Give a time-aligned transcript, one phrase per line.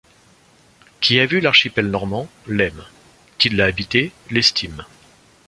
[0.99, 2.85] Qui a vu l’archipel normand, l’aime;
[3.37, 4.83] qui l’a habité, l’estime.